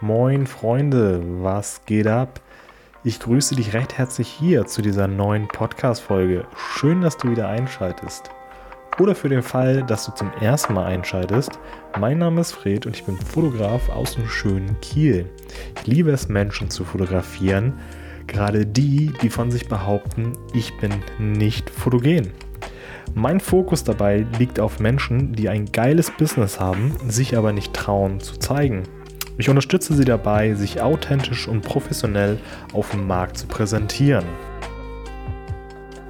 [0.00, 2.40] Moin Freunde, was geht ab?
[3.04, 6.46] Ich grüße dich recht herzlich hier zu dieser neuen Podcast-Folge.
[6.56, 8.28] Schön, dass du wieder einschaltest.
[8.98, 11.60] Oder für den Fall, dass du zum ersten Mal einschaltest,
[11.96, 15.30] mein Name ist Fred und ich bin Fotograf aus dem schönen Kiel.
[15.76, 17.74] Ich liebe es, Menschen zu fotografieren,
[18.26, 22.32] gerade die, die von sich behaupten, ich bin nicht fotogen.
[23.14, 28.18] Mein Fokus dabei liegt auf Menschen, die ein geiles Business haben, sich aber nicht trauen
[28.18, 28.82] zu zeigen.
[29.36, 32.38] Ich unterstütze sie dabei, sich authentisch und professionell
[32.72, 34.24] auf dem Markt zu präsentieren.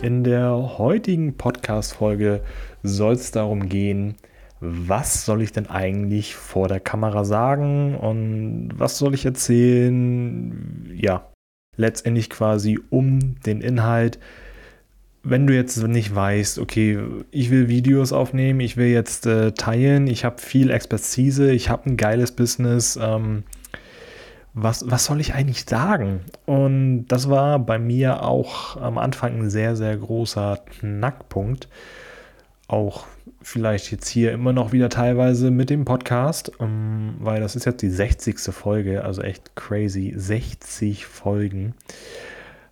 [0.00, 2.40] In der heutigen Podcast-Folge
[2.82, 4.14] soll es darum gehen,
[4.60, 10.90] was soll ich denn eigentlich vor der Kamera sagen und was soll ich erzählen?
[10.94, 11.30] Ja,
[11.76, 14.18] letztendlich quasi um den Inhalt,
[15.22, 16.98] wenn du jetzt nicht weißt, okay,
[17.30, 21.90] ich will Videos aufnehmen, ich will jetzt äh, teilen, ich habe viel Expertise, ich habe
[21.90, 23.44] ein geiles Business, ähm,
[24.54, 26.20] was, was soll ich eigentlich sagen?
[26.46, 31.68] Und das war bei mir auch am Anfang ein sehr, sehr großer Knackpunkt.
[32.66, 33.06] Auch
[33.42, 37.82] vielleicht jetzt hier immer noch wieder teilweise mit dem Podcast, ähm, weil das ist jetzt
[37.82, 38.38] die 60.
[38.52, 41.74] Folge, also echt crazy, 60 Folgen.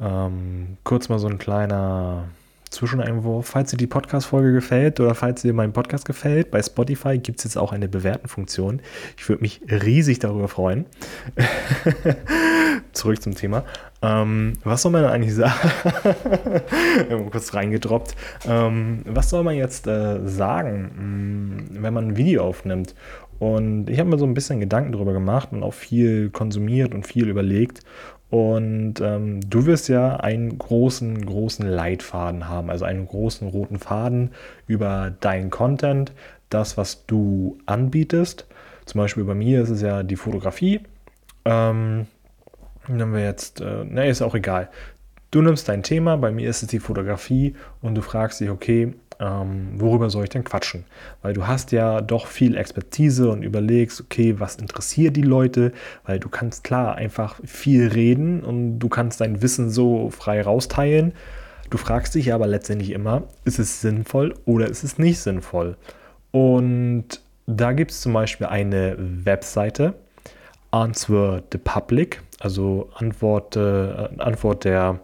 [0.00, 2.24] Ähm, kurz mal so ein kleiner
[2.70, 3.46] Zwischeneinwurf.
[3.46, 7.44] Falls dir die Podcast-Folge gefällt oder falls dir mein Podcast gefällt, bei Spotify gibt es
[7.44, 8.80] jetzt auch eine Bewerten-Funktion.
[9.16, 10.86] Ich würde mich riesig darüber freuen.
[12.92, 13.64] Zurück zum Thema.
[14.02, 15.52] Ähm, was soll man eigentlich sagen?
[17.30, 18.14] kurz reingedroppt.
[18.48, 22.94] Ähm, was soll man jetzt äh, sagen, mm, wenn man ein Video aufnimmt?
[23.40, 27.06] Und ich habe mir so ein bisschen Gedanken darüber gemacht und auch viel konsumiert und
[27.06, 27.80] viel überlegt.
[28.28, 34.30] Und ähm, du wirst ja einen großen, großen Leitfaden haben, also einen großen roten Faden
[34.68, 36.12] über deinen Content,
[36.50, 38.46] das, was du anbietest.
[38.84, 40.80] Zum Beispiel bei mir ist es ja die Fotografie.
[41.46, 42.06] Ähm,
[42.88, 44.68] nehmen wir jetzt, äh, ne, ist auch egal.
[45.30, 48.94] Du nimmst dein Thema, bei mir ist es die Fotografie und du fragst dich, okay,
[49.20, 50.84] ähm, worüber soll ich denn quatschen?
[51.22, 55.72] Weil du hast ja doch viel Expertise und überlegst, okay, was interessiert die Leute?
[56.04, 61.12] Weil du kannst klar einfach viel reden und du kannst dein Wissen so frei rausteilen.
[61.68, 65.76] Du fragst dich aber letztendlich immer, ist es sinnvoll oder ist es nicht sinnvoll?
[66.32, 69.94] Und da gibt es zum Beispiel eine Webseite,
[70.70, 75.00] Answer the Public, also Antwort, äh, Antwort der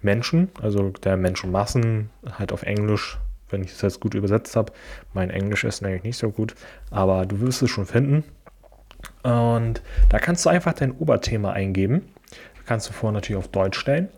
[0.00, 3.18] Menschen, also der Menschenmassen, halt auf Englisch
[3.50, 4.72] wenn ich es jetzt gut übersetzt habe.
[5.14, 6.54] Mein Englisch ist eigentlich nicht so gut,
[6.90, 8.24] aber du wirst es schon finden.
[9.22, 12.08] Und da kannst du einfach dein Oberthema eingeben.
[12.56, 14.08] Das kannst du vorher natürlich auf Deutsch stellen.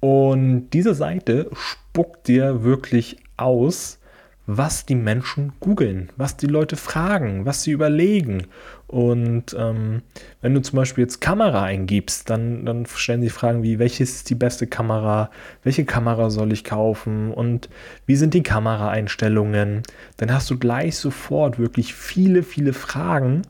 [0.00, 3.99] Und diese Seite spuckt dir wirklich aus,
[4.46, 8.46] was die Menschen googeln, was die Leute fragen, was sie überlegen.
[8.88, 10.02] Und ähm,
[10.40, 14.30] wenn du zum Beispiel jetzt Kamera eingibst, dann, dann stellen sie Fragen wie, welches ist
[14.30, 15.30] die beste Kamera,
[15.62, 17.68] welche Kamera soll ich kaufen und
[18.06, 19.82] wie sind die Kameraeinstellungen.
[20.16, 23.42] Dann hast du gleich sofort wirklich viele, viele Fragen,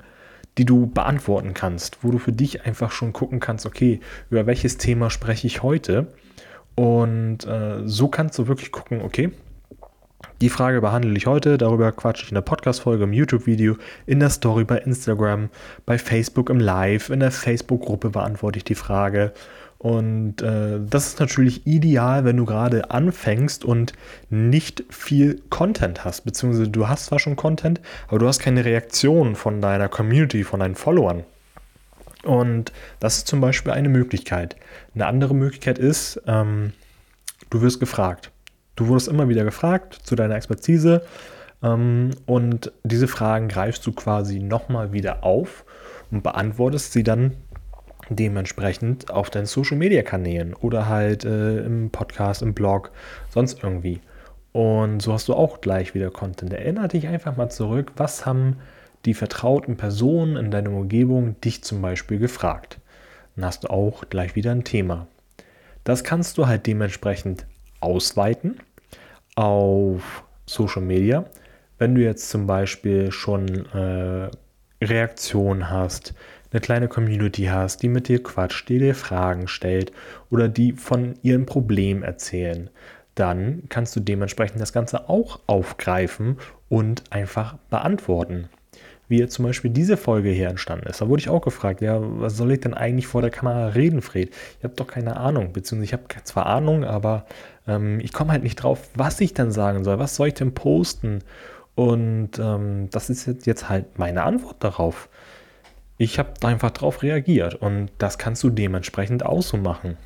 [0.58, 4.76] die du beantworten kannst, wo du für dich einfach schon gucken kannst, okay, über welches
[4.76, 6.08] Thema spreche ich heute.
[6.74, 9.30] Und äh, so kannst du wirklich gucken, okay,
[10.40, 14.30] die Frage behandle ich heute, darüber quatsche ich in der Podcast-Folge, im YouTube-Video, in der
[14.30, 15.50] Story bei Instagram,
[15.84, 19.32] bei Facebook im Live, in der Facebook-Gruppe beantworte ich die Frage.
[19.76, 23.92] Und äh, das ist natürlich ideal, wenn du gerade anfängst und
[24.30, 29.36] nicht viel Content hast, beziehungsweise du hast zwar schon Content, aber du hast keine Reaktion
[29.36, 31.24] von deiner Community, von deinen Followern.
[32.24, 34.56] Und das ist zum Beispiel eine Möglichkeit.
[34.94, 36.72] Eine andere Möglichkeit ist, ähm,
[37.48, 38.30] du wirst gefragt.
[38.80, 41.02] Du wurdest immer wieder gefragt zu deiner Expertise
[41.62, 45.66] ähm, und diese Fragen greifst du quasi nochmal wieder auf
[46.10, 47.36] und beantwortest sie dann
[48.08, 52.90] dementsprechend auf deinen Social Media Kanälen oder halt äh, im Podcast, im Blog,
[53.28, 54.00] sonst irgendwie.
[54.52, 56.50] Und so hast du auch gleich wieder Content.
[56.50, 58.56] Erinnere dich einfach mal zurück, was haben
[59.04, 62.78] die vertrauten Personen in deiner Umgebung dich zum Beispiel gefragt.
[63.36, 65.06] Dann hast du auch gleich wieder ein Thema.
[65.84, 67.44] Das kannst du halt dementsprechend
[67.80, 68.58] ausweiten
[69.40, 71.24] auf Social Media.
[71.78, 74.30] Wenn du jetzt zum Beispiel schon äh,
[74.84, 76.12] Reaktionen hast,
[76.52, 79.92] eine kleine Community hast, die mit dir quatscht, die dir Fragen stellt
[80.28, 82.68] oder die von ihrem Problem erzählen,
[83.14, 86.36] dann kannst du dementsprechend das Ganze auch aufgreifen
[86.68, 88.50] und einfach beantworten
[89.10, 91.00] wie jetzt zum Beispiel diese Folge hier entstanden ist.
[91.00, 94.02] Da wurde ich auch gefragt, ja, was soll ich denn eigentlich vor der Kamera reden,
[94.02, 94.30] Fred?
[94.58, 97.26] Ich habe doch keine Ahnung, beziehungsweise ich habe zwar Ahnung, aber
[97.66, 100.54] ähm, ich komme halt nicht drauf, was ich dann sagen soll, was soll ich denn
[100.54, 101.18] posten?
[101.74, 105.08] Und ähm, das ist jetzt halt meine Antwort darauf.
[105.98, 109.98] ich habe einfach darauf reagiert und das kannst du dementsprechend auch so machen.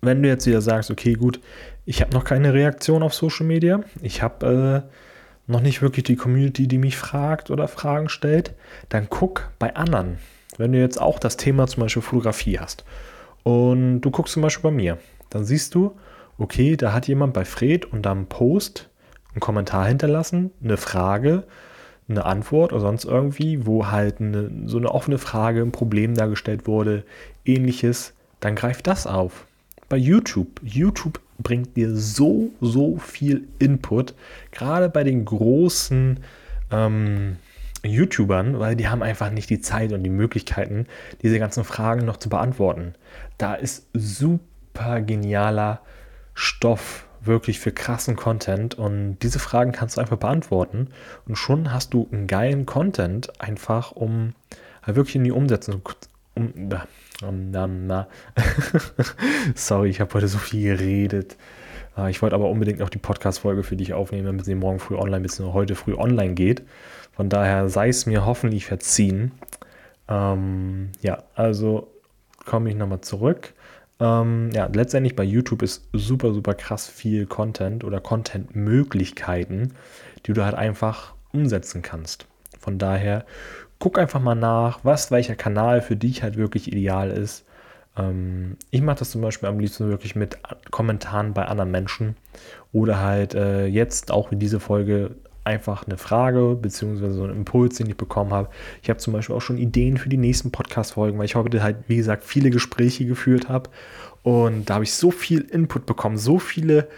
[0.00, 1.40] Wenn du jetzt wieder sagst, okay, gut,
[1.86, 5.07] ich habe noch keine Reaktion auf Social Media, ich habe äh,
[5.48, 8.54] noch nicht wirklich die Community, die mich fragt oder Fragen stellt,
[8.90, 10.18] dann guck bei anderen.
[10.58, 12.84] Wenn du jetzt auch das Thema zum Beispiel Fotografie hast
[13.42, 14.98] und du guckst zum Beispiel bei mir,
[15.30, 15.96] dann siehst du,
[16.36, 18.88] okay, da hat jemand bei Fred und einem Post
[19.32, 21.44] einen Kommentar hinterlassen, eine Frage,
[22.08, 26.66] eine Antwort oder sonst irgendwie, wo halt eine, so eine offene Frage, ein Problem dargestellt
[26.66, 27.04] wurde,
[27.44, 29.46] ähnliches, dann greift das auf.
[29.88, 30.60] Bei YouTube.
[30.62, 34.14] YouTube bringt dir so, so viel Input,
[34.50, 36.20] gerade bei den großen
[36.70, 37.36] ähm,
[37.84, 40.86] YouTubern, weil die haben einfach nicht die Zeit und die Möglichkeiten,
[41.22, 42.94] diese ganzen Fragen noch zu beantworten.
[43.38, 45.80] Da ist super genialer
[46.34, 50.88] Stoff wirklich für krassen Content und diese Fragen kannst du einfach beantworten
[51.26, 54.34] und schon hast du einen geilen Content einfach, um
[54.82, 56.17] halt wirklich in die Umsetzung um, um.
[59.54, 61.36] Sorry, ich habe heute so viel geredet.
[61.96, 64.94] Ah, ich wollte aber unbedingt noch die Podcast-Folge für dich aufnehmen, damit sie morgen früh
[64.94, 65.52] online bzw.
[65.52, 66.62] heute früh online geht.
[67.12, 69.32] Von daher sei es mir hoffentlich verziehen.
[70.08, 71.88] Ähm, ja, also
[72.44, 73.52] komme ich nochmal zurück.
[73.98, 79.74] Ähm, ja, letztendlich bei YouTube ist super, super krass viel Content oder Content-Möglichkeiten,
[80.26, 82.26] die du halt einfach umsetzen kannst.
[82.60, 83.24] Von daher
[83.78, 87.44] guck einfach mal nach, was welcher Kanal für dich halt wirklich ideal ist.
[87.96, 90.38] Ähm, ich mache das zum Beispiel am liebsten wirklich mit
[90.70, 92.16] Kommentaren bei anderen Menschen
[92.72, 97.76] oder halt äh, jetzt auch wie diese Folge einfach eine Frage beziehungsweise so einen Impuls,
[97.76, 98.50] den ich bekommen habe.
[98.82, 101.76] Ich habe zum Beispiel auch schon Ideen für die nächsten Podcast-Folgen, weil ich heute halt,
[101.88, 103.70] wie gesagt, viele Gespräche geführt habe.
[104.22, 106.88] Und da habe ich so viel Input bekommen, so viele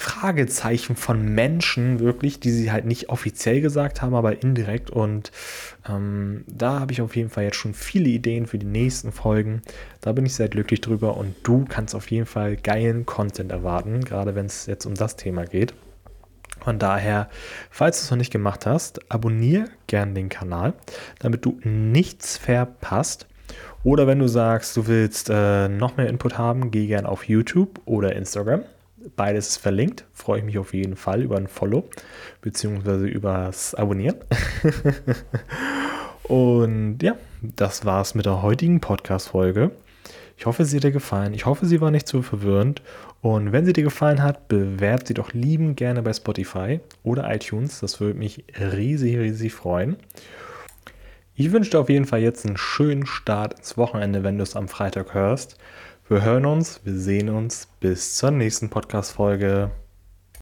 [0.00, 4.90] Fragezeichen von Menschen wirklich, die sie halt nicht offiziell gesagt haben, aber indirekt.
[4.90, 5.32] Und
[5.88, 9.60] ähm, da habe ich auf jeden Fall jetzt schon viele Ideen für die nächsten Folgen.
[10.00, 14.04] Da bin ich sehr glücklich drüber und du kannst auf jeden Fall geilen Content erwarten,
[14.04, 15.74] gerade wenn es jetzt um das Thema geht.
[16.60, 17.28] Von daher,
[17.68, 20.74] falls du es noch nicht gemacht hast, abonniere gerne den Kanal,
[21.18, 23.26] damit du nichts verpasst.
[23.82, 27.80] Oder wenn du sagst, du willst äh, noch mehr Input haben, geh gerne auf YouTube
[27.84, 28.62] oder Instagram.
[29.16, 30.04] Beides ist verlinkt.
[30.12, 31.88] Freue ich mich auf jeden Fall über ein Follow
[32.40, 34.16] beziehungsweise übers Abonnieren.
[36.24, 39.70] Und ja, das war's mit der heutigen Podcast-Folge.
[40.36, 41.34] Ich hoffe, sie hat dir gefallen.
[41.34, 42.82] Ich hoffe, sie war nicht zu verwirrend.
[43.20, 47.80] Und wenn sie dir gefallen hat, bewerb sie doch lieben gerne bei Spotify oder iTunes.
[47.80, 49.96] Das würde mich riesig, riesig freuen.
[51.34, 54.54] Ich wünsche dir auf jeden Fall jetzt einen schönen Start ins Wochenende, wenn du es
[54.54, 55.56] am Freitag hörst.
[56.10, 57.68] Wir hören uns, wir sehen uns.
[57.80, 59.70] Bis zur nächsten Podcast-Folge.